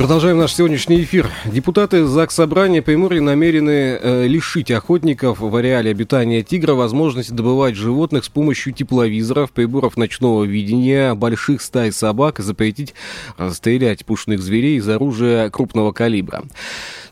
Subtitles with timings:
[0.00, 1.30] Продолжаем наш сегодняшний эфир.
[1.44, 8.24] Депутаты ЗАГС Собрания Приморья намерены э, лишить охотников в ареале обитания тигра возможности добывать животных
[8.24, 12.94] с помощью тепловизоров, приборов ночного видения, больших стай собак и запретить
[13.50, 16.44] стрелять пушных зверей из оружия крупного калибра.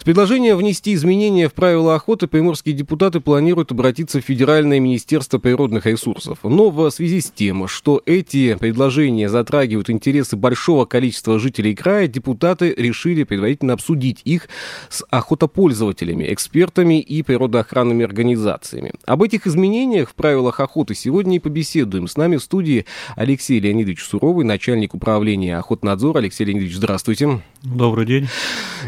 [0.09, 5.85] С предложением внести изменения в правила охоты приморские депутаты планируют обратиться в Федеральное министерство природных
[5.85, 6.39] ресурсов.
[6.45, 12.75] Но в связи с тем, что эти предложения затрагивают интересы большого количества жителей края, депутаты
[12.75, 14.49] решили предварительно обсудить их
[14.89, 18.95] с охотопользователями, экспертами и природоохранными организациями.
[19.05, 22.09] Об этих изменениях в правилах охоты сегодня и побеседуем.
[22.09, 26.21] С нами в студии Алексей Леонидович Суровый, начальник управления охотнадзора.
[26.21, 27.43] Алексей Леонидович, здравствуйте.
[27.75, 28.29] Добрый день.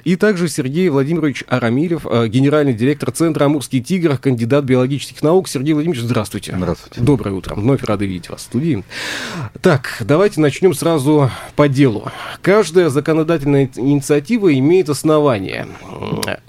[0.05, 5.48] И также Сергей Владимирович Арамилев, э, генеральный директор Центра «Амурский тигр», кандидат биологических наук.
[5.48, 6.55] Сергей Владимирович, здравствуйте.
[6.56, 7.00] Здравствуйте.
[7.00, 7.55] Доброе утро.
[7.55, 8.84] Вновь рады видеть вас в студии.
[9.61, 12.11] Так, давайте начнем сразу по делу.
[12.41, 15.67] Каждая законодательная инициатива имеет основания.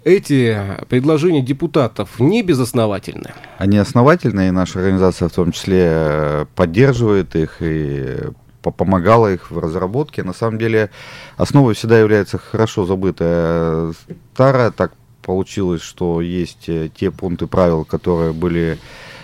[0.04, 0.58] Эти
[0.88, 3.32] предложения депутатов не безосновательны?
[3.58, 8.18] Они основательны, и наша организация в том числе э, поддерживает их и
[8.62, 10.24] помогала их в разработке.
[10.24, 10.92] На самом деле
[11.38, 13.94] основой всегда является хорошо забытая
[14.34, 14.72] старая.
[14.72, 18.78] Так получилось, что есть э, те пункты правил, которые были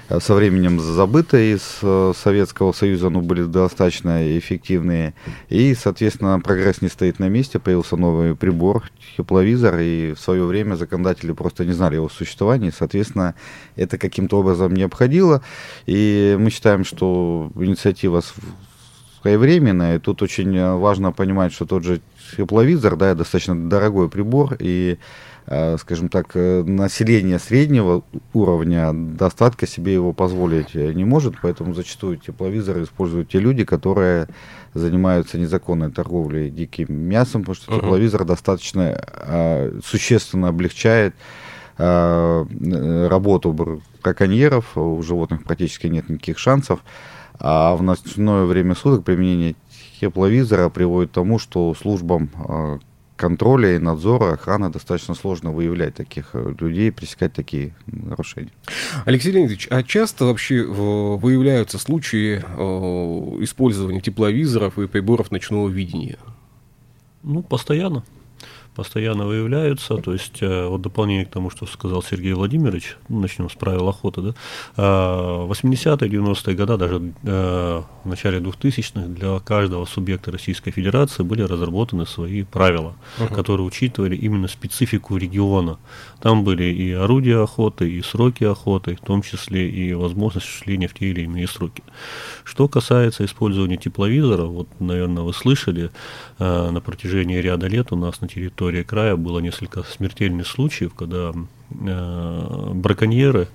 [0.10, 5.14] э, со временем забыты из э, Советского Союза, но были достаточно эффективные.
[5.50, 10.76] И, соответственно, прогресс не стоит на месте, появился новый прибор, тепловизор, и в свое время
[10.76, 13.36] законодатели просто не знали его существования, соответственно,
[13.76, 15.42] это каким-то образом не обходило.
[15.86, 18.22] И мы считаем, что инициатива
[19.22, 19.98] своевременная.
[19.98, 22.02] И тут очень э, важно понимать, что тот же
[22.36, 24.98] тепловизор, да, достаточно дорогой прибор, и,
[25.48, 32.18] э, скажем так, э, население среднего уровня достатка себе его позволить не может, поэтому зачастую
[32.18, 34.28] тепловизоры используют те люди, которые
[34.74, 37.80] занимаются незаконной торговлей диким мясом, потому что uh-huh.
[37.80, 41.16] тепловизор достаточно существенно облегчает
[41.78, 43.54] работу
[44.02, 46.80] браконьеров, у животных практически нет никаких шансов.
[47.40, 49.56] А в ночное время суток применение
[50.00, 52.80] тепловизора приводит к тому, что службам а,
[53.16, 58.52] контроля и надзора, охраны достаточно сложно выявлять таких э, людей, пресекать такие нарушения.
[59.06, 62.38] Алексей Леонидович, а часто вообще выявляются случаи
[63.44, 66.18] использования тепловизоров и приборов ночного видения?
[67.24, 68.04] Ну, постоянно
[68.78, 69.98] постоянно выявляются.
[69.98, 73.90] То есть, э, вот дополнение к тому, что сказал Сергей Владимирович, ну, начнем с правил
[73.90, 74.34] охоты, да,
[74.78, 82.06] 80-е, 90-е годы, даже э, в начале 2000-х для каждого субъекта Российской Федерации были разработаны
[82.06, 83.34] свои правила, uh-huh.
[83.34, 85.80] которые учитывали именно специфику региона.
[86.22, 90.94] Там были и орудия охоты, и сроки охоты, в том числе и возможность осуществления в
[90.94, 91.84] те или иные сроки.
[92.44, 95.90] Что касается использования тепловизора, вот, наверное, вы слышали,
[96.40, 100.94] э, на протяжении ряда лет у нас на территории территории края было несколько смертельных случаев,
[100.94, 101.32] когда
[101.70, 103.48] э, браконьеры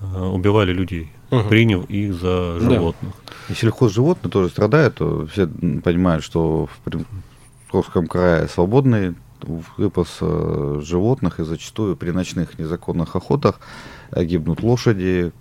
[0.00, 1.48] э, убивали людей, угу.
[1.48, 3.12] приняв их за животных.
[3.48, 3.54] Да.
[3.54, 7.06] И сельхозживотные тоже страдают, то все понимают, что в
[7.68, 13.60] Приморском крае свободный выпас э, животных, и зачастую при ночных незаконных охотах
[14.16, 15.32] гибнут лошади,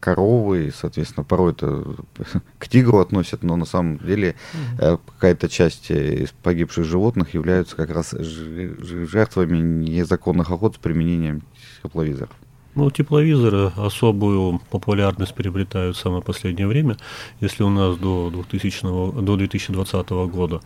[0.00, 1.84] коровы, и, соответственно, порой это
[2.58, 4.36] к тигру относят, но на самом деле
[4.78, 5.00] mm-hmm.
[5.14, 11.42] какая-то часть из погибших животных являются как раз жертвами незаконных охот с применением
[11.82, 12.30] тепловизоров.
[12.78, 16.96] Ну, тепловизоры особую популярность приобретают в самое последнее время.
[17.40, 20.60] Если у нас до, 2000, до 2020 года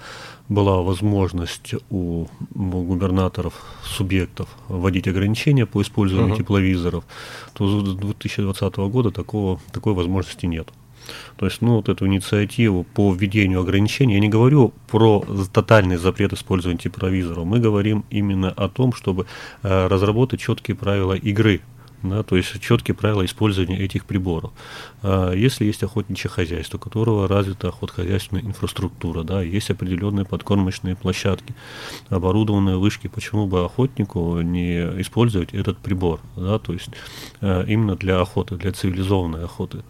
[0.46, 6.38] была возможность у губернаторов, субъектов вводить ограничения по использованию uh-huh.
[6.38, 7.04] тепловизоров,
[7.54, 10.68] то с 2020 года такого, такой возможности нет.
[11.38, 16.34] То есть, ну, вот эту инициативу по введению ограничений, я не говорю про тотальный запрет
[16.34, 19.26] использования тепловизоров, мы говорим именно о том, чтобы
[19.62, 21.62] э, разработать четкие правила игры
[22.02, 24.52] да, то есть четкие правила использования этих приборов.
[25.02, 31.54] А, если есть охотничье хозяйство, у которого развита охотхозяйственная инфраструктура, да, есть определенные подкормочные площадки,
[32.08, 36.90] оборудованные вышки, почему бы охотнику не использовать этот прибор, да, то есть
[37.40, 39.82] а, именно для охоты, для цивилизованной охоты.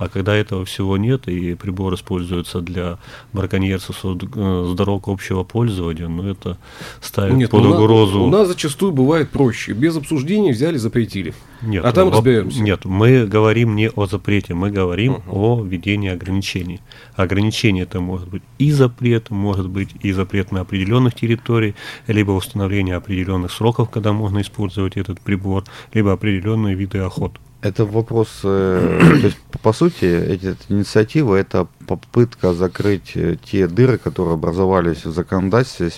[0.00, 2.98] А когда этого всего нет, и прибор используется для
[3.34, 6.56] браконьерства с дорог общего пользования, ну это
[7.02, 8.22] ставит нет, под угрозу...
[8.22, 9.74] У нас зачастую бывает проще.
[9.74, 11.34] Без обсуждения взяли, запретили.
[11.60, 12.16] Нет, а там во...
[12.16, 12.62] разберемся.
[12.62, 15.22] Нет, мы говорим не о запрете, мы говорим uh-huh.
[15.32, 16.80] о введении ограничений.
[17.14, 21.74] Ограничение это может быть и запрет, может быть и запрет на определенных территорий,
[22.06, 27.38] либо установление определенных сроков, когда можно использовать этот прибор, либо определенные виды охот.
[27.62, 33.98] Это вопрос, э, то есть по сути, эти инициативы это попытка закрыть э, те дыры,
[33.98, 35.92] которые образовались в законодательстве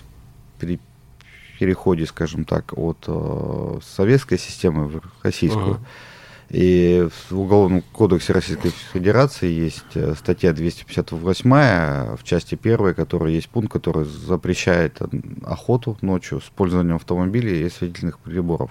[0.58, 0.80] при
[1.60, 5.74] переходе, скажем так, от э, советской системы в российскую.
[5.74, 5.80] Uh-huh.
[6.50, 11.48] И в Уголовном кодексе Российской Федерации есть статья 258
[12.16, 14.98] в части 1, которая есть пункт, который запрещает
[15.44, 18.70] охоту ночью с использованием автомобилей и осветительных приборов.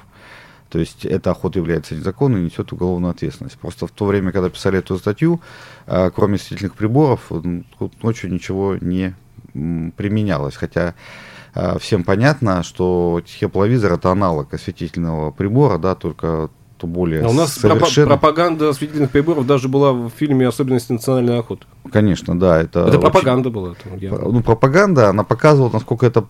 [0.72, 3.58] То есть эта охота является незаконной и несет уголовную ответственность.
[3.58, 5.42] Просто в то время, когда писали эту статью,
[5.86, 7.30] э, кроме осветительных приборов,
[8.02, 9.14] ночью ничего не
[9.54, 10.56] применялось.
[10.56, 10.96] Хотя
[11.56, 17.34] э, всем понятно, что тепловизор это аналог осветительного прибора, да, только то более а у
[17.34, 18.08] нас совершенно...
[18.08, 21.66] пропаганда осветительных приборов даже была в фильме «Особенности национальной охоты».
[21.92, 22.62] Конечно, да.
[22.62, 23.02] Это, это очень...
[23.02, 23.74] пропаганда была.
[23.74, 26.26] Это ну, пропаганда, она показывала, насколько это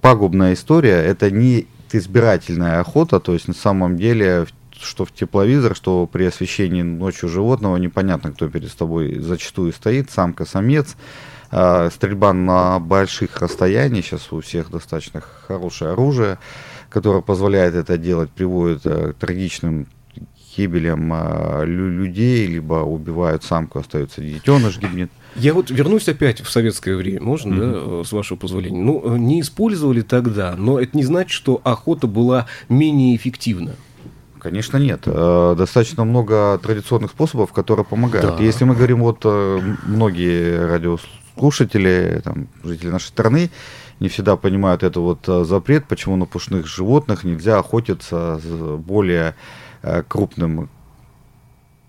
[0.00, 1.02] пагубная история.
[1.02, 4.46] Это не избирательная охота, то есть на самом деле
[4.82, 10.46] что в тепловизор, что при освещении ночью животного непонятно, кто перед тобой зачастую стоит, самка,
[10.46, 10.96] самец.
[11.50, 16.38] А, стрельба на больших расстояниях, сейчас у всех достаточно хорошее оружие
[16.90, 19.86] которая позволяет это делать, приводит э, к трагичным
[20.60, 25.10] гибелям э, людей, либо убивают самку, остается детеныш гибнет.
[25.36, 27.98] Я вот вернусь опять в советское время, можно, mm-hmm.
[27.98, 28.80] да, с вашего позволения?
[28.80, 33.74] Ну, не использовали тогда, но это не значит, что охота была менее эффективна.
[34.38, 35.02] Конечно, нет.
[35.06, 38.38] Э, достаточно много традиционных способов, которые помогают.
[38.38, 38.42] Да.
[38.42, 43.50] Если мы говорим, вот э, многие радиослушатели, там, жители нашей страны,
[44.00, 48.40] не всегда понимают это вот э, запрет, почему на пушных животных нельзя охотиться
[48.78, 49.34] более э,
[50.08, 50.68] крупным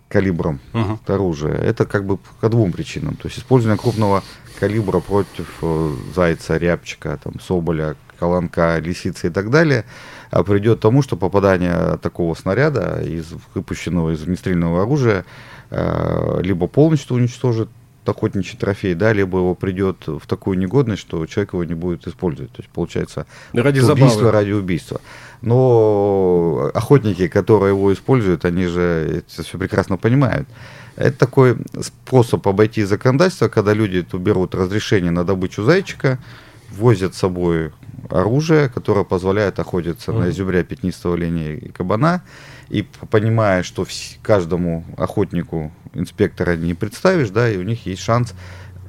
[0.10, 1.14] калибром uh-huh.
[1.14, 1.56] оружия.
[1.56, 3.16] Это как бы по двум причинам.
[3.16, 4.24] То есть использование крупного
[4.60, 9.86] калибра против э, зайца, рябчика, там, соболя, колонка, лисицы и так далее
[10.32, 15.26] а придет к тому, что попадание такого снаряда, из выпущенного из огнестрельного оружия,
[15.70, 17.70] либо полностью уничтожит
[18.06, 22.52] охотничий трофей, да, либо его придет в такую негодность, что человек его не будет использовать.
[22.52, 24.32] То есть получается ради убийство забавы.
[24.32, 25.02] ради убийства.
[25.42, 30.48] Но охотники, которые его используют, они же это все прекрасно понимают.
[30.96, 36.20] Это такой способ обойти законодательство, когда люди берут разрешение на добычу зайчика,
[36.72, 37.72] возят с собой
[38.10, 40.20] оружие, которое позволяет охотиться mm-hmm.
[40.20, 42.24] на изюбря пятнистого оленя и кабана,
[42.72, 43.86] и понимая, что
[44.24, 48.34] каждому охотнику инспектора не представишь, да, и у них есть шанс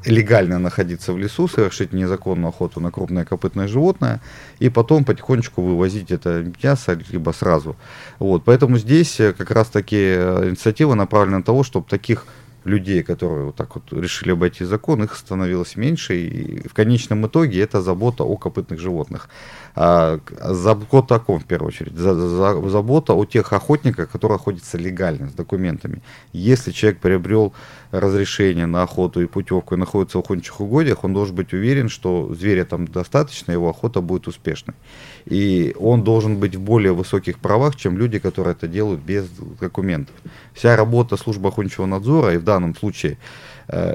[0.04, 4.20] легально находиться в лесу, совершить незаконную охоту на крупное копытное животное,
[4.60, 7.76] и потом потихонечку вывозить это мясо, либо сразу.
[8.20, 12.26] Вот, поэтому здесь э, как раз-таки э, инициатива направлена на того, чтобы таких
[12.64, 17.60] людей, которые вот так вот решили обойти закон, их становилось меньше, и в конечном итоге
[17.60, 19.28] это забота о копытных животных.
[19.74, 21.96] А, забота о ком, в первую очередь?
[21.96, 26.02] За, за, забота о тех охотниках, которые охотятся легально, с документами.
[26.32, 27.54] Если человек приобрел
[27.90, 32.34] разрешение на охоту и путевку и находится в охотничьих угодьях, он должен быть уверен, что
[32.34, 34.74] зверя там достаточно, его охота будет успешной.
[35.24, 39.26] И он должен быть в более высоких правах, чем люди, которые это делают без
[39.60, 40.14] документов.
[40.52, 43.16] Вся работа службы охотничьего надзора, и в данном случае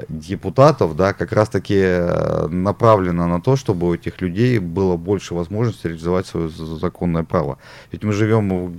[0.08, 5.34] депутатов, да, как раз таки э, направлена на то, чтобы у этих людей было больше
[5.34, 7.58] возможности реализовать свое законное право.
[7.92, 8.74] Ведь мы живем в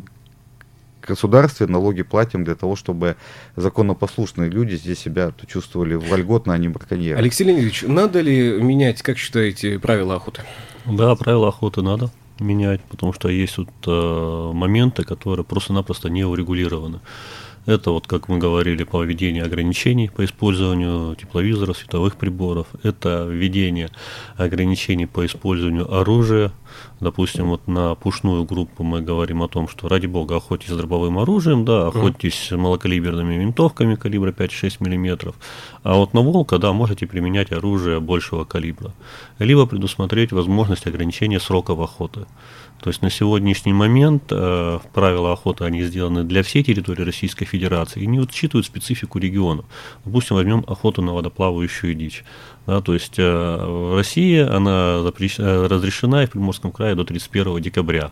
[1.08, 3.15] государстве, налоги платим для того, чтобы
[3.56, 7.18] законопослушные люди здесь себя чувствовали вольготно, а не браконьеры.
[7.18, 10.41] Алексей Леонидович, надо ли менять, как считаете, правила охоты?
[10.86, 17.00] Да, правила охоты надо менять, потому что есть вот э, моменты, которые просто-напросто не урегулированы.
[17.66, 22.68] Это вот, как мы говорили, по введению ограничений по использованию тепловизоров, световых приборов.
[22.84, 23.89] Это введение
[24.38, 26.51] ограничений по использованию оружия.
[27.00, 31.20] Допустим, вот на пушную группу мы говорим о том, что ради бога охотитесь с дробовым
[31.20, 35.34] оружием, да, охотитесь малокалиберными винтовками калибра 5-6 мм.
[35.84, 38.94] А вот на волка, да, можете применять оружие большего калибра.
[39.38, 42.25] Либо предусмотреть возможность ограничения сроков охоты.
[42.81, 48.03] То есть на сегодняшний момент э, правила охоты они сделаны для всей территории Российской Федерации
[48.03, 49.65] и не учитывают специфику регионов.
[50.05, 52.24] Допустим, возьмем охоту на водоплавающую дичь.
[52.65, 55.39] Да, то есть э, в России она запрещ...
[55.39, 58.12] Э, разрешена и в Приморском крае до 31 декабря.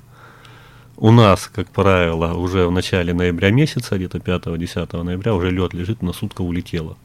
[0.98, 6.02] у нас, как правило, уже в начале ноября месяца, где-то 5-10 ноября, уже лед лежит,
[6.02, 6.98] на сутка улетело.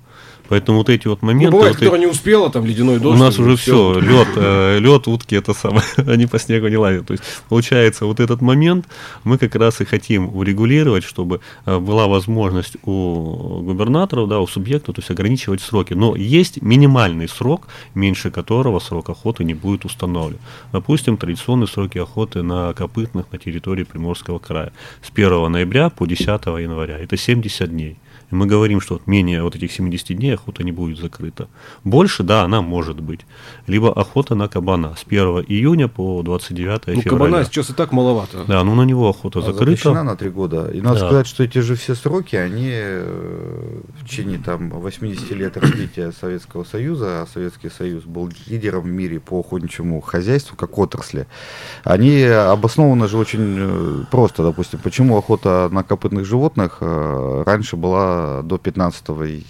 [0.49, 1.51] Поэтому вот эти вот моменты...
[1.51, 3.21] Ну, бывает, вот кто не успела, там ледяной дождь.
[3.21, 7.07] У нас уже все, лед, э, лед, утки, это самое, они по снегу не лазят.
[7.07, 8.87] То есть, получается, вот этот момент
[9.25, 14.93] мы как раз и хотим урегулировать, чтобы э, была возможность у губернаторов, да, у субъекта,
[14.93, 15.95] то есть ограничивать сроки.
[15.95, 20.39] Но есть минимальный срок, меньше которого срок охоты не будет установлен.
[20.73, 24.73] Допустим, традиционные сроки охоты на копытных на территории Приморского края
[25.03, 26.99] с 1 ноября по 10 января.
[26.99, 27.97] Это 70 дней.
[28.33, 31.49] И мы говорим, что вот менее вот этих 70 дней охота не будет закрыта.
[31.85, 33.21] Больше, да, она может быть.
[33.67, 37.25] Либо охота на кабана с 1 июня по 29 ну, февраля.
[37.25, 38.45] кабана сейчас и так маловато.
[38.49, 39.65] Да, ну на него охота а закрыта.
[39.65, 40.71] Запрещена на три года.
[40.71, 41.07] И надо да.
[41.07, 46.65] сказать, что эти же все сроки, они э, в течение там 80 лет развития Советского
[46.65, 51.27] Союза, а Советский Союз был лидером в мире по охотничьему хозяйству, как отрасли,
[51.85, 54.43] они обоснованы же очень э, просто.
[54.43, 59.45] Допустим, почему охота на копытных животных э, раньше была до 15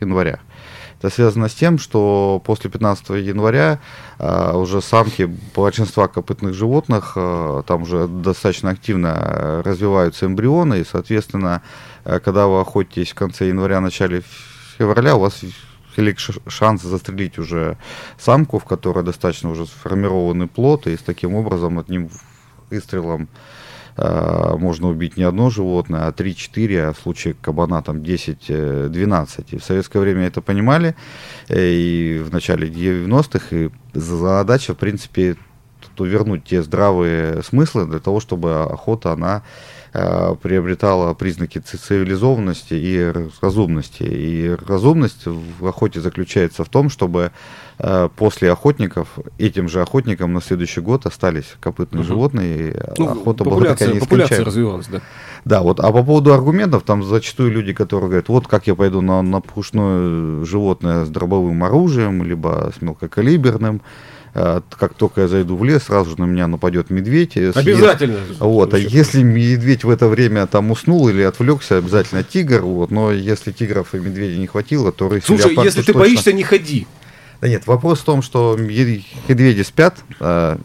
[0.00, 0.40] января.
[0.98, 3.78] Это связано с тем, что после 15 января
[4.18, 11.62] э, уже самки большинства копытных животных, э, там уже достаточно активно развиваются эмбрионы, и, соответственно,
[12.04, 14.22] э, когда вы охотитесь в конце января, начале
[14.76, 15.40] февраля, у вас
[15.96, 17.76] велик шанс застрелить уже
[18.18, 22.10] самку, в которой достаточно уже сформированный плод, и с таким образом одним
[22.70, 23.28] выстрелом
[23.98, 29.44] можно убить не одно животное, а 3-4, а в случае кабана там 10-12.
[29.50, 30.94] И в советское время это понимали,
[31.48, 35.36] э, и в начале 90-х, и задача, в принципе,
[35.98, 44.02] вернуть те здравые смыслы для того, чтобы охота, она э, приобретала признаки цивилизованности и разумности.
[44.02, 47.32] И разумность в охоте заключается в том, чтобы
[47.80, 52.08] Э, после охотников этим же охотникам на следующий год остались копытные угу.
[52.08, 52.70] животные.
[52.70, 53.56] И ну, охота была
[54.00, 55.00] популяция развивалась, да.
[55.44, 55.78] Да, вот.
[55.78, 59.40] А по поводу аргументов, там зачастую люди, которые говорят, вот как я пойду на, на
[59.40, 63.80] пушное животное с дробовым оружием, либо с мелкокалиберным, э,
[64.32, 67.36] как только я зайду в лес, сразу же на меня нападет медведь.
[67.36, 68.18] Обязательно.
[68.38, 72.60] Вот, а если медведь в это время там уснул или отвлекся, обязательно тигр.
[72.60, 76.00] Вот, но если тигров и медведей не хватило, то рысь Слушай, если ты точно...
[76.00, 76.86] боишься, не ходи.
[77.40, 80.58] Да нет, вопрос в том, что медведи спят а,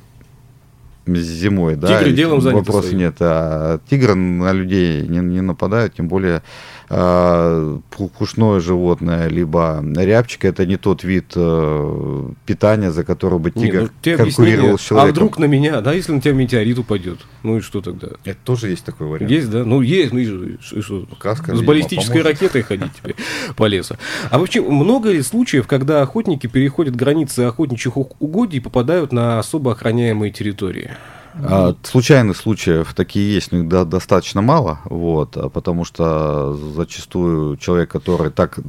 [1.05, 1.99] зимой, да.
[1.99, 2.99] Тигры делом заняты Вопрос своим.
[2.99, 3.15] нет.
[3.19, 6.41] А тигры на людей не, не нападают, тем более
[6.89, 7.79] э,
[8.17, 14.11] пушное животное, либо рябчик, это не тот вид э, питания, за который бы тигр не,
[14.11, 15.09] ну, конкурировал с а человеком.
[15.09, 17.19] А вдруг на меня, да, если на тебя метеорит упадет?
[17.43, 18.09] Ну и что тогда?
[18.25, 19.31] Это тоже есть такой вариант.
[19.31, 19.63] Есть, да?
[19.63, 21.07] Ну есть, ну и, и что?
[21.19, 22.41] Каска, с баллистической поможет.
[22.41, 23.15] ракетой ходить тебе
[23.55, 23.95] по лесу.
[24.29, 29.71] А вообще, много ли случаев, когда охотники переходят границы охотничьих угодий и попадают на особо
[29.71, 30.91] охраняемые территории?
[31.35, 37.89] А, случайных случаев такие есть, но их достаточно мало, вот, а потому что зачастую человек,
[37.89, 38.59] который так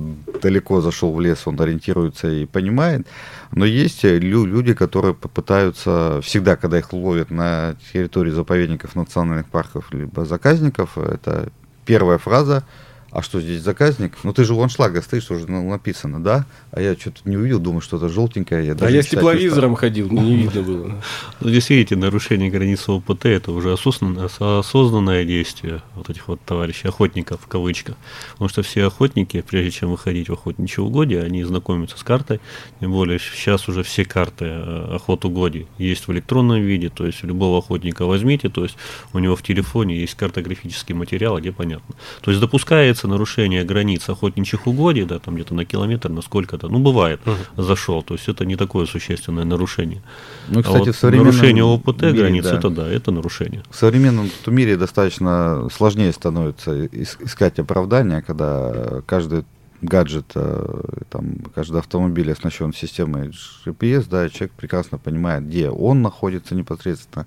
[0.43, 3.07] далеко зашел в лес, он ориентируется и понимает,
[3.53, 10.25] но есть люди, которые попытаются всегда, когда их ловят на территории заповедников, национальных парков, либо
[10.25, 11.51] заказников, это
[11.85, 12.65] первая фраза–
[13.15, 14.13] а что здесь заказник?
[14.25, 16.47] Ну ты же у аншлага стоишь, уже написано, да?
[16.73, 18.67] А я что-то не увидел, думаю, что это желтенькое.
[18.67, 21.03] Я а я с тепловизором ходил, не видно было.
[21.41, 26.89] Ну здесь видите, нарушение границы ОПТ это уже осознанное, осознанное действие вот этих вот товарищей,
[26.89, 27.95] охотников в кавычках.
[28.33, 32.41] Потому что все охотники, прежде чем выходить в охотничье угодье, они знакомятся с картой.
[32.81, 37.23] Тем более сейчас уже все карты э, охот угодий есть в электронном виде, то есть
[37.23, 38.77] любого охотника возьмите, то есть
[39.13, 41.95] у него в телефоне есть картографический материал, где понятно.
[42.23, 46.69] То есть допускается касается нарушения границ охотничьих угодий, да, там где-то на километр, на сколько-то,
[46.69, 47.63] ну, бывает, угу.
[47.63, 50.03] зашел, то есть это не такое существенное нарушение.
[50.49, 52.59] Ну, кстати, а вот в нарушение ОПТ мире, границ, да.
[52.59, 53.63] это да, это нарушение.
[53.71, 59.45] В современном мире достаточно сложнее становится искать оправдания, когда каждый
[59.83, 60.81] гаджет, э,
[61.11, 63.33] там, каждый автомобиль оснащен системой
[63.67, 67.27] GPS, да, человек прекрасно понимает, где он находится непосредственно,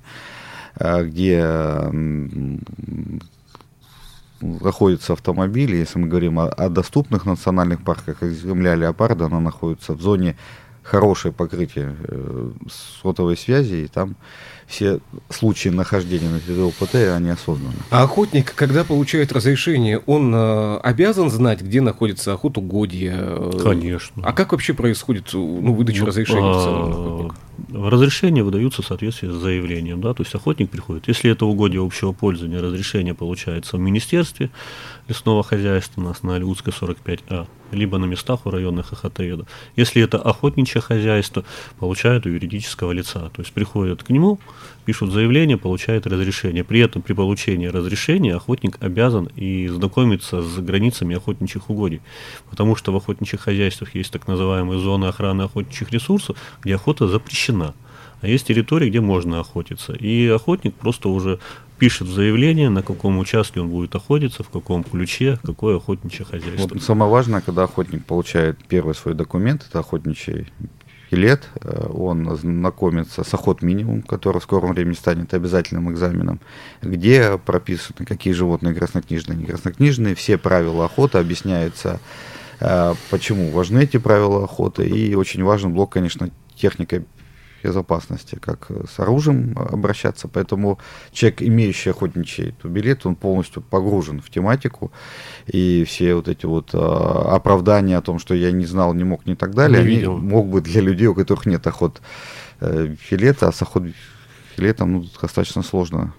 [0.76, 1.44] а где
[4.42, 9.94] находится автомобиль, если мы говорим о, о доступных национальных парках, как земля леопарда, она находится
[9.94, 10.36] в зоне
[10.84, 12.52] хорошее покрытие э,
[13.02, 14.16] сотовой связи, и там
[14.68, 17.76] все случаи нахождения на территории ОПТ, они осознаны.
[17.90, 23.52] А охотник, когда получает разрешение, он э, обязан знать, где находится охотугодье?
[23.62, 24.24] Конечно.
[24.26, 27.34] А как вообще происходит ну, выдача ну, разрешения а, в целом?
[27.74, 31.08] Разрешения выдаются в соответствии с заявлением, да, то есть охотник приходит.
[31.08, 34.50] Если это угодье общего пользования, разрешение получается в Министерстве
[35.08, 39.48] лесного хозяйства, у нас на Алиутской 45А, либо на местах у районных охотоведов.
[39.76, 41.44] Если это охотничье хозяйство,
[41.80, 43.30] получают у юридического лица.
[43.30, 44.40] То есть приходят к нему,
[44.88, 46.64] пишут заявление, получают разрешение.
[46.64, 52.00] При этом при получении разрешения охотник обязан и знакомиться с границами охотничьих угодий.
[52.50, 57.74] Потому что в охотничьих хозяйствах есть так называемые зоны охраны охотничьих ресурсов, где охота запрещена.
[58.22, 59.92] А есть территории, где можно охотиться.
[59.92, 61.40] И охотник просто уже
[61.78, 66.70] пишет заявление, на каком участке он будет охотиться, в каком ключе, какое охотничье хозяйство.
[66.76, 70.48] Вот самое важное, когда охотник получает первый свой документ, это охотничий
[71.12, 76.40] билет, э, он знакомится с охот минимум, который в скором времени станет обязательным экзаменом,
[76.82, 82.00] где прописаны, какие животные краснокнижные, не краснокнижные, все правила охоты объясняются,
[82.60, 87.04] э, почему важны эти правила охоты, и очень важен блок, конечно, техника
[87.68, 90.28] безопасности, как с оружием обращаться.
[90.28, 90.80] Поэтому
[91.12, 94.92] человек, имеющий охотничий билет, он полностью погружен в тематику.
[95.48, 99.26] И все вот эти вот а, оправдания о том, что я не знал, не мог,
[99.26, 102.02] не так далее, не они могут быть для людей, у которых нет охот
[102.62, 103.84] э, билета, а с охот
[104.58, 106.14] билетом ну, достаточно сложно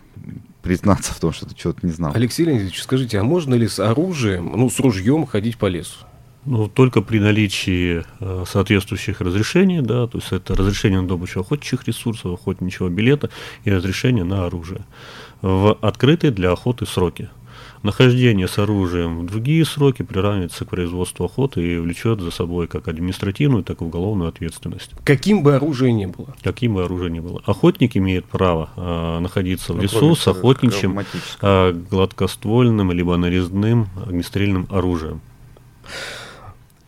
[0.63, 2.13] признаться в том, что ты чего-то не знал.
[2.15, 6.05] Алексей Леонидович, скажите, а можно ли с оружием, ну, с ружьем ходить по лесу?
[6.51, 11.87] Ну, только при наличии э, соответствующих разрешений, да, то есть это разрешение на добычу охотничьих
[11.87, 13.29] ресурсов, охотничьего билета
[13.65, 14.81] и разрешение на оружие
[15.43, 17.29] в открытые для охоты сроки.
[17.83, 22.89] Нахождение с оружием в другие сроки приравнивается к производству охоты и влечет за собой как
[22.89, 24.93] административную, так и уголовную ответственность.
[25.05, 26.35] Каким бы оружие ни было?
[26.43, 27.43] Каким бы оружие ни было.
[27.45, 30.99] Охотник имеет право а, находиться в лесу с охотничьим,
[31.41, 35.21] а, гладкоствольным либо нарезным огнестрельным оружием.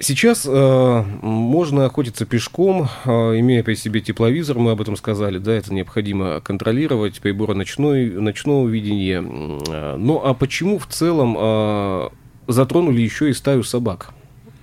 [0.03, 5.53] Сейчас э, можно охотиться пешком, э, имея при себе тепловизор, мы об этом сказали, да,
[5.53, 9.23] это необходимо контролировать, приборы ночной, ночного видения.
[9.23, 12.09] Э, ну а почему в целом э,
[12.49, 14.15] затронули еще и стаю собак?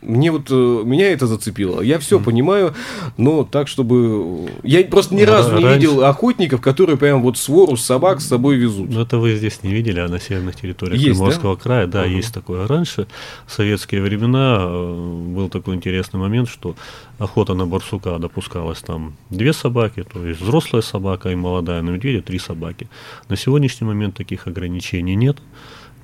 [0.01, 1.81] Мне вот э, меня это зацепило.
[1.81, 2.23] Я все mm.
[2.23, 2.73] понимаю,
[3.17, 8.21] но так, чтобы я просто ни разу не видел охотников, которые прям вот свору собак
[8.21, 8.89] с собой везут.
[8.89, 11.61] Ну это вы здесь не видели, а на северных территориях есть, Приморского да?
[11.61, 12.15] края, да, uh-huh.
[12.15, 12.67] есть такое.
[12.67, 13.07] Раньше
[13.47, 16.75] в советские времена э, был такой интересный момент, что
[17.17, 22.21] охота на барсука допускалась там две собаки, то есть взрослая собака и молодая на медведя
[22.21, 22.87] три собаки.
[23.29, 25.37] На сегодняшний момент таких ограничений нет.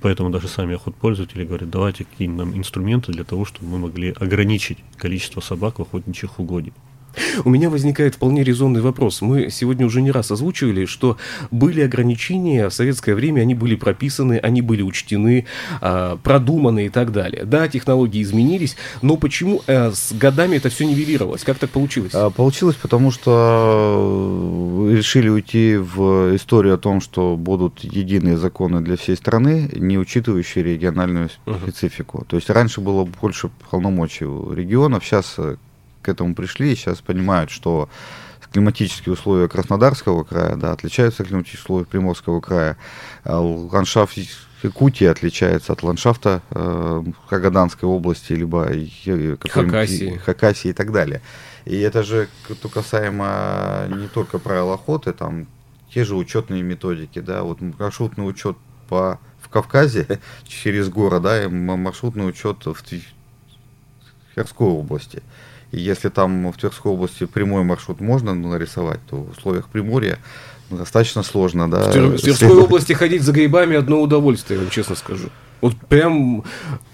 [0.03, 4.77] Поэтому даже сами охотпользователи говорят, давайте какие нам инструменты для того, чтобы мы могли ограничить
[4.97, 6.73] количество собак в охотничьих угодьях.
[7.45, 9.21] У меня возникает вполне резонный вопрос.
[9.21, 11.17] Мы сегодня уже не раз озвучивали, что
[11.51, 15.45] были ограничения в советское время, они были прописаны, они были учтены,
[15.81, 17.45] а, продуманы и так далее.
[17.45, 21.43] Да, технологии изменились, но почему э, с годами это все нивелировалось?
[21.43, 22.11] Как так получилось?
[22.13, 28.81] А, получилось, потому что э, решили уйти в историю о том, что будут единые законы
[28.81, 31.29] для всей страны, не учитывающие региональную
[31.61, 32.19] специфику.
[32.19, 32.27] Uh-huh.
[32.27, 35.57] То есть раньше было больше полномочий у регионов, сейчас э,
[36.03, 37.89] к этому пришли и сейчас понимают, что
[38.51, 42.77] климатические условия Краснодарского края да, отличаются от климатических условий Приморского края.
[43.23, 44.15] А ландшафт
[44.61, 48.69] Якутии отличается от ландшафта э, Хагаданской области, либо
[49.49, 50.17] Хакасии.
[50.17, 51.21] Хакасии и так далее.
[51.65, 52.29] И это же
[52.73, 55.47] касаемо не только правил охоты, там
[55.93, 58.57] те же учетные методики, да, вот маршрутный учет
[58.89, 62.77] по в Кавказе через город, да, и маршрутный учет в
[64.33, 65.21] Тверской области.
[65.73, 70.19] И если там в Тверской области прямой маршрут можно нарисовать, то в условиях Приморья
[70.69, 71.89] достаточно сложно, да.
[71.89, 75.29] В Тверской области ходить за грибами одно удовольствие, я вам честно скажу.
[75.61, 76.43] Вот прям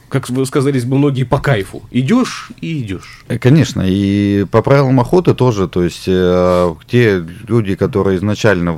[0.09, 1.83] как вы сказали многие, по кайфу.
[1.91, 3.23] Идешь и идешь.
[3.27, 8.77] Э, конечно, и по правилам охоты тоже, то есть э, те люди, которые изначально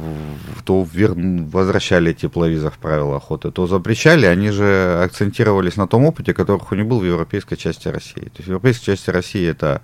[0.64, 6.72] то возвращали тепловизор в правила охоты, то запрещали, они же акцентировались на том опыте, которых
[6.72, 8.22] у них был в европейской части России.
[8.22, 9.82] То есть в европейской части России это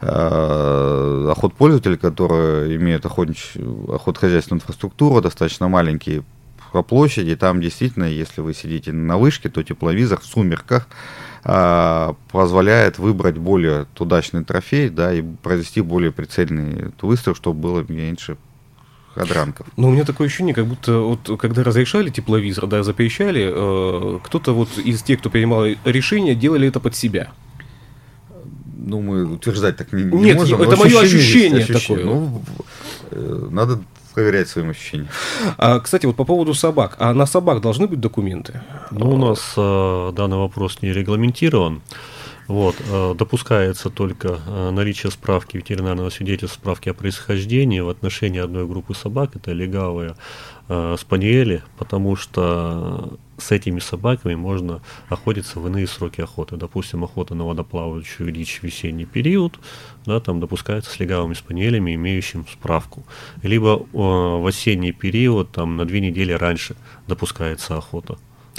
[0.00, 3.52] э, охотпользователи, которые имеют охотнич...
[3.88, 6.24] охотхозяйственную инфраструктуру, достаточно маленькие
[6.72, 10.88] по площади, там действительно, если вы сидите на вышке, то тепловизор в сумерках
[11.44, 18.36] а, позволяет выбрать более удачный трофей, да, и произвести более прицельный выстрел, чтобы было меньше
[19.14, 19.66] ходранков.
[19.76, 24.52] Но у меня такое ощущение, как будто вот когда разрешали тепловизор, да, запрещали, э, кто-то
[24.52, 27.30] вот из тех, кто принимал решение, делали это под себя.
[28.84, 30.60] Ну, мы утверждать так не, не Нет, можем.
[30.60, 32.04] это мое ощущение, ощущение такое.
[32.04, 32.42] Ну,
[33.10, 33.80] э, надо
[34.14, 35.08] проверять своим ощущениям.
[35.58, 36.96] А, кстати, вот по поводу собак.
[36.98, 38.60] А на собак должны быть документы?
[38.90, 41.82] Ну, у нас э, данный вопрос не регламентирован.
[42.48, 48.66] Вот, э, допускается только э, наличие справки ветеринарного свидетельства, справки о происхождении в отношении одной
[48.66, 50.16] группы собак, это легавые
[50.68, 56.56] э, спаниели, потому что с этими собаками можно охотиться в иные сроки охоты.
[56.56, 59.58] Допустим, охота на водоплавающую дичь в весенний период,
[60.06, 63.04] да, там допускается с легавыми спаниелями, имеющим справку.
[63.42, 66.76] Либо э, в осенний период, там на две недели раньше
[67.08, 68.16] допускается охота.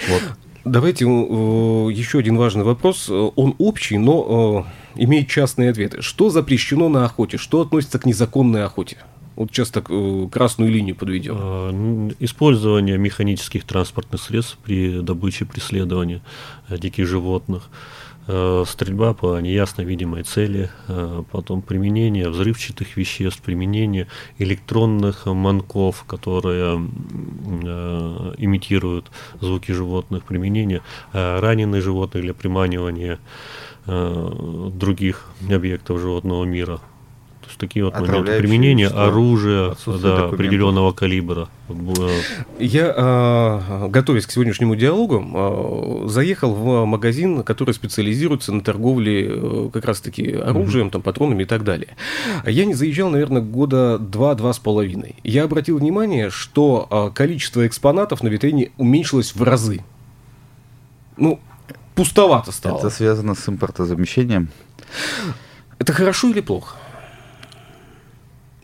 [0.07, 0.21] Вот.
[0.65, 3.09] Давайте э, еще один важный вопрос.
[3.09, 4.65] Он общий, но
[4.95, 6.01] э, имеет частные ответы.
[6.01, 7.37] Что запрещено на охоте?
[7.37, 8.97] Что относится к незаконной охоте?
[9.35, 11.35] Вот сейчас так э, красную линию подведем.
[11.37, 16.21] А, использование механических транспортных средств при добыче преследовании
[16.69, 17.69] э, диких животных.
[18.27, 20.69] Э, стрельба по неясно видимой цели,
[21.31, 26.75] потом применение взрывчатых веществ, применение электронных манков, которые
[28.37, 33.19] имитируют звуки животных, применение раненых животных для приманивания
[33.85, 36.79] других объектов животного мира
[37.53, 41.49] есть такие вот моменты применения оружия да, определенного калибра.
[42.59, 49.69] Я, а, готовясь к сегодняшнему диалогу, а, заехал в магазин, который специализируется на торговле э,
[49.71, 51.95] как раз-таки оружием, там, патронами и так далее.
[52.45, 55.15] Я не заезжал, наверное, года два-два с половиной.
[55.23, 59.83] Я обратил внимание, что количество экспонатов на витрине уменьшилось в разы.
[61.17, 61.39] Ну,
[61.95, 62.79] пустовато стало.
[62.79, 64.49] Это связано с импортозамещением?
[65.79, 66.77] Это хорошо или плохо?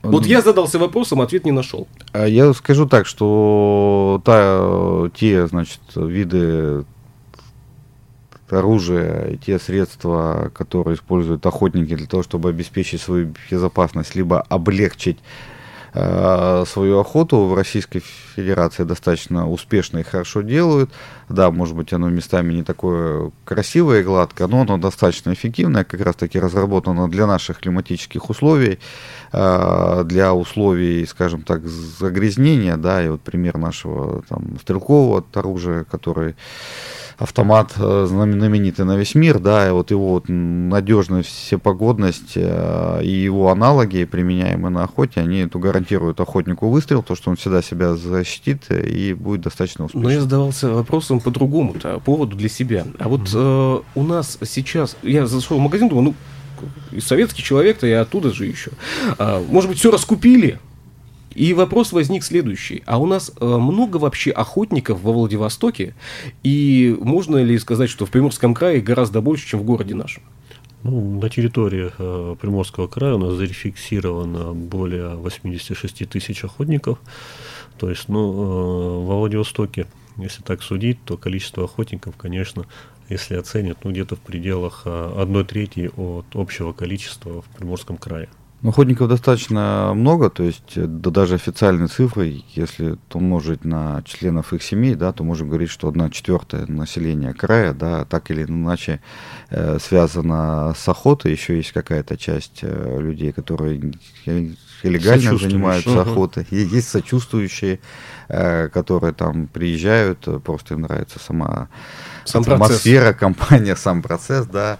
[0.02, 1.88] Вот я задался вопросом, ответ не нашел.
[2.14, 6.86] А я скажу так, что та, те, значит, виды
[8.50, 15.20] оружия те средства, которые используют охотники для того, чтобы обеспечить свою безопасность, либо облегчить
[15.92, 18.04] свою охоту в Российской
[18.36, 20.92] Федерации достаточно успешно и хорошо делают.
[21.30, 26.02] Да, может быть, оно местами не такое красивое и гладкое, но оно достаточно эффективное, как
[26.02, 28.80] раз таки разработано для наших климатических условий,
[29.32, 36.36] э, для условий, скажем так, загрязнения, да, и вот пример нашего там стрелкового оружия, который
[37.20, 43.10] автомат э, знаменитый на весь мир, да, и вот его вот надежность, всепогодность э, и
[43.10, 47.96] его аналоги, применяемые на охоте, они эту гарантируют охотнику выстрел, то, что он всегда себя
[47.96, 50.04] защитит и будет достаточно успешным.
[50.04, 52.86] Но я задавался вопросом по другому -то, поводу для себя.
[53.00, 56.16] А вот э, у нас сейчас, я зашел в магазин, думаю,
[56.94, 58.72] ну, советский человек-то я оттуда же еще.
[59.18, 60.60] А, может быть, все раскупили,
[61.34, 62.84] и вопрос возник следующий.
[62.86, 65.96] А у нас э, много вообще охотников во Владивостоке?
[66.44, 70.24] И можно ли сказать, что в Приморском крае гораздо больше, чем в городе нашем?
[70.84, 77.00] Ну, на территории э, Приморского края у нас зарефиксировано более 86 тысяч охотников.
[77.78, 79.88] То есть, ну, э, во Владивостоке,
[80.18, 82.66] если так судить, то количество охотников, конечно,
[83.10, 88.30] если оценят, ну, где-то в пределах э, одной трети от общего количества в Приморском крае.
[88.62, 94.52] Ну, охотников достаточно много, то есть э, да, даже официальные цифры, если умножить на членов
[94.52, 99.00] их семей, да, то можем говорить, что одна четвертая населения края, да, так или иначе
[99.50, 101.32] э, связана с охотой.
[101.32, 103.94] Еще есть какая-то часть э, людей, которые
[104.84, 106.00] легально занимаются угу.
[106.00, 106.46] охотой.
[106.52, 107.80] И есть сочувствующие,
[108.28, 111.70] э, которые там приезжают, э, просто им нравится сама
[112.26, 113.20] сам атмосфера, процесс.
[113.20, 114.80] компания, сам процесс, да.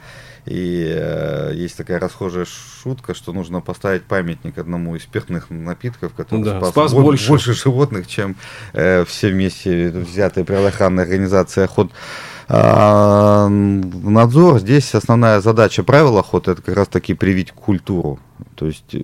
[0.50, 6.44] И э, есть такая расхожая шутка, что нужно поставить памятник одному из спиртных напитков, который
[6.44, 7.30] да, спас, спас больше.
[7.30, 8.36] больше животных, чем
[8.74, 11.92] э, все вместе взятые правоохранные организации охот.
[12.48, 18.20] А, надзор, здесь основная задача правил охоты, это как раз таки привить культуру.
[18.56, 19.04] То есть э,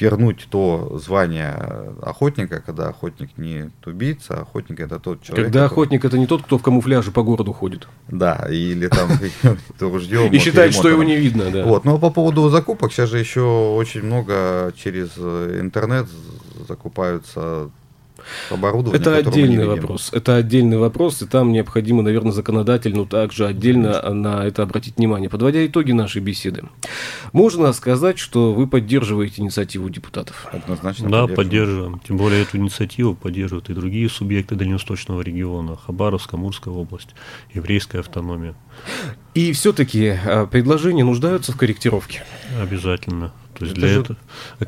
[0.00, 5.46] вернуть то звание охотника, когда охотник не убийца, а охотник это тот человек.
[5.46, 5.72] Когда который...
[5.72, 7.88] охотник это не тот, кто в камуфляже по городу ходит.
[8.08, 9.08] Да, или там
[9.80, 10.32] ружьем.
[10.32, 11.64] И считает, что его не видно, да.
[11.64, 16.06] Вот, но по поводу закупок, сейчас же еще очень много через интернет
[16.68, 17.70] закупаются
[18.50, 19.00] оборудование.
[19.00, 20.10] Это отдельный вопрос.
[20.12, 25.30] Это отдельный вопрос, и там необходимо, наверное, законодательно также отдельно на это обратить внимание.
[25.30, 26.64] Подводя итоги нашей беседы,
[27.32, 30.46] можно сказать, что вы поддерживаете инициативу депутатов?
[30.52, 31.10] Однозначно.
[31.10, 32.00] Да, поддерживаем.
[32.06, 37.14] Тем более эту инициативу поддерживают и другие субъекты Дальневосточного региона, Хабаровская, Амурская область,
[37.54, 38.54] еврейская автономия.
[39.34, 42.22] И все-таки а, предложения нуждаются в корректировке?
[42.60, 43.32] Обязательно.
[43.58, 44.00] То есть для же...
[44.00, 44.18] этого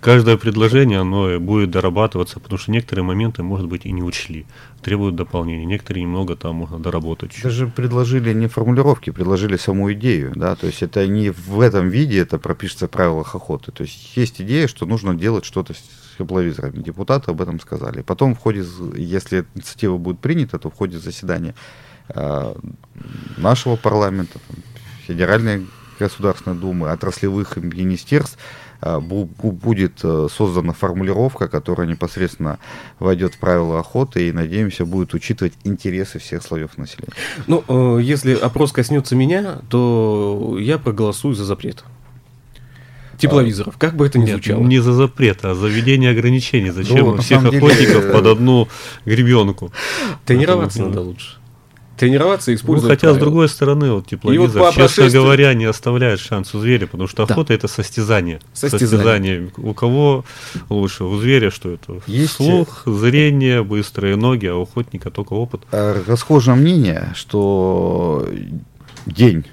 [0.00, 4.46] каждое предложение оно будет дорабатываться, потому что некоторые моменты, может быть, и не учли,
[4.82, 7.38] требуют дополнения, некоторые немного там можно доработать.
[7.42, 12.18] Даже предложили не формулировки, предложили саму идею, да, то есть это не в этом виде
[12.18, 15.78] это пропишется в правилах охоты, то есть есть идея, что нужно делать что-то с
[16.18, 18.02] тепловизорами, депутаты об этом сказали.
[18.02, 18.64] Потом в ходе,
[18.96, 21.54] если инициатива будет принята, то в ходе заседания
[22.08, 22.54] э,
[23.36, 24.38] нашего парламента,
[25.06, 25.66] Федеральной
[25.98, 28.38] Государственной Думы, отраслевых министерств,
[28.80, 32.58] будет э, создана формулировка, которая непосредственно
[32.98, 37.12] войдет в правила охоты и, надеемся, будет учитывать интересы всех слоев населения.
[37.46, 41.84] Ну, если опрос коснется меня, то я проголосую за запрет
[43.18, 44.62] тепловизоров, как бы это ни звучало.
[44.62, 46.70] не за запрет, а за введение ограничений.
[46.70, 48.12] Зачем ну, всех охотников деле...
[48.12, 48.68] под одну
[49.04, 49.72] гребенку?
[50.24, 51.38] Тренироваться надо лучше
[51.98, 52.90] тренироваться и использовать.
[52.90, 53.18] Ну, хотя, правила.
[53.18, 55.22] с другой стороны, вот тепловизор, вот честно прошествию...
[55.22, 57.54] говоря, не оставляет шанс у зверя, потому что охота да.
[57.54, 58.40] это состязание.
[58.52, 58.88] состязание.
[58.88, 59.50] Состязание.
[59.56, 60.24] У кого
[60.68, 61.04] лучше?
[61.04, 62.00] У зверя что это?
[62.06, 62.34] Есть...
[62.34, 65.62] Слух, зрение, быстрые ноги, а у охотника только опыт.
[65.72, 68.28] Э, расхожее мнение, что
[69.06, 69.44] день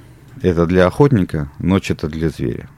[0.41, 2.69] это для охотника, ночь это для зверя.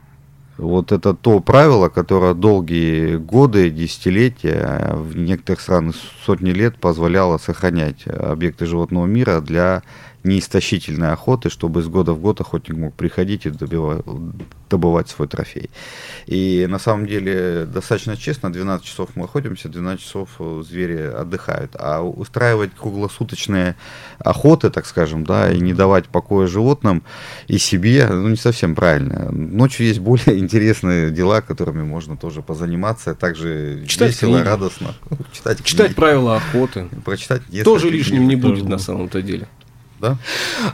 [0.58, 8.08] Вот это то правило, которое долгие годы, десятилетия, в некоторых странах сотни лет позволяло сохранять
[8.08, 9.84] объекты животного мира для
[10.28, 14.04] неистощительной охоты, чтобы из года в год охотник мог приходить и добивать,
[14.70, 15.70] добывать свой трофей.
[16.26, 21.72] И на самом деле, достаточно честно, 12 часов мы охотимся, 12 часов э, звери отдыхают.
[21.80, 23.76] А устраивать круглосуточные
[24.20, 27.04] охоты, так скажем, да, и не давать покоя животным
[27.48, 29.32] и себе, ну, не совсем правильно.
[29.32, 34.48] Ночью есть более интересные дела, которыми можно тоже позаниматься, также Читать весело, книги.
[34.48, 34.96] радостно.
[35.32, 36.88] Читать, Читать правила охоты.
[37.06, 39.48] Прочитать Тоже лишним не будет на самом-то деле.
[40.00, 40.18] Да?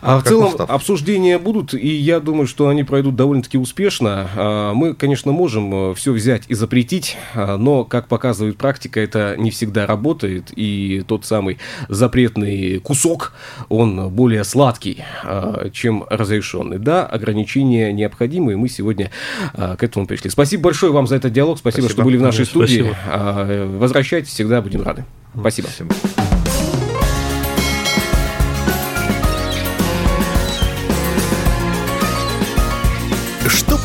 [0.02, 0.70] А в целом устав.
[0.70, 4.30] обсуждения будут, и я думаю, что они пройдут довольно-таки успешно.
[4.36, 9.36] А, мы, конечно, можем э, все взять и запретить, а, но, как показывает практика, это
[9.38, 11.58] не всегда работает, и тот самый
[11.88, 13.34] запретный кусок,
[13.70, 16.80] он более сладкий, а, чем разрешенный.
[16.80, 19.12] Да, ограничения необходимы, и мы сегодня
[19.54, 20.30] к этому пришли.
[20.30, 22.02] Спасибо большое вам за этот диалог, спасибо, спасибо.
[22.02, 22.94] что были в нашей студии.
[23.08, 23.78] Спасибо.
[23.78, 25.06] Возвращайтесь, всегда будем рады.
[25.34, 25.68] Спасибо.
[25.68, 26.33] спасибо.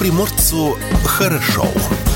[0.09, 2.08] Приморцу хорошо.